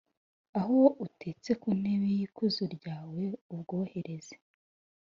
[0.59, 4.35] aho utetse ku ntebe y’ikuzo ryawe, ubwohereze,